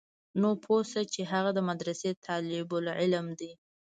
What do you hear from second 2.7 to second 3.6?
العلم دى.